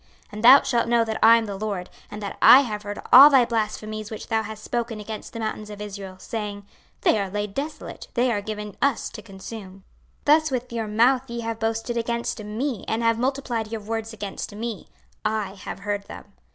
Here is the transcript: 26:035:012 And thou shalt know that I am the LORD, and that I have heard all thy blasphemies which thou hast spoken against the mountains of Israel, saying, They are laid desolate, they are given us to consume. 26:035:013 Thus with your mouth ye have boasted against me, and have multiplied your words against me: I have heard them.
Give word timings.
26:035:012 0.01 0.09
And 0.31 0.43
thou 0.43 0.61
shalt 0.63 0.87
know 0.87 1.05
that 1.05 1.19
I 1.21 1.37
am 1.37 1.45
the 1.45 1.59
LORD, 1.59 1.87
and 2.09 2.23
that 2.23 2.35
I 2.41 2.61
have 2.61 2.81
heard 2.81 2.97
all 3.13 3.29
thy 3.29 3.45
blasphemies 3.45 4.09
which 4.09 4.29
thou 4.29 4.41
hast 4.41 4.63
spoken 4.63 4.99
against 4.99 5.31
the 5.31 5.39
mountains 5.39 5.69
of 5.69 5.79
Israel, 5.79 6.17
saying, 6.17 6.65
They 7.01 7.19
are 7.19 7.29
laid 7.29 7.53
desolate, 7.53 8.07
they 8.15 8.31
are 8.31 8.41
given 8.41 8.75
us 8.81 9.09
to 9.09 9.21
consume. 9.21 9.83
26:035:013 10.25 10.25
Thus 10.25 10.49
with 10.49 10.73
your 10.73 10.87
mouth 10.87 11.29
ye 11.29 11.41
have 11.41 11.59
boasted 11.59 11.97
against 11.97 12.43
me, 12.43 12.83
and 12.87 13.03
have 13.03 13.19
multiplied 13.19 13.67
your 13.71 13.81
words 13.81 14.11
against 14.11 14.55
me: 14.55 14.87
I 15.23 15.53
have 15.53 15.81
heard 15.81 16.05
them. 16.07 16.33